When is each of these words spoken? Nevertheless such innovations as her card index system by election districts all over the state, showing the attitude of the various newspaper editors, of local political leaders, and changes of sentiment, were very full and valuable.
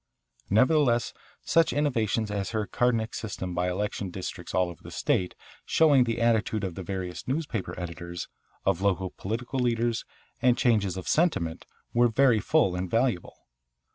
Nevertheless 0.49 1.13
such 1.43 1.71
innovations 1.71 2.31
as 2.31 2.49
her 2.49 2.65
card 2.65 2.95
index 2.95 3.19
system 3.19 3.53
by 3.53 3.69
election 3.69 4.09
districts 4.09 4.55
all 4.55 4.69
over 4.69 4.81
the 4.81 4.89
state, 4.89 5.35
showing 5.63 6.05
the 6.05 6.19
attitude 6.19 6.63
of 6.63 6.73
the 6.73 6.81
various 6.81 7.27
newspaper 7.27 7.79
editors, 7.79 8.27
of 8.65 8.81
local 8.81 9.11
political 9.11 9.59
leaders, 9.59 10.03
and 10.41 10.57
changes 10.57 10.97
of 10.97 11.07
sentiment, 11.07 11.67
were 11.93 12.07
very 12.07 12.39
full 12.39 12.75
and 12.75 12.89
valuable. 12.89 13.37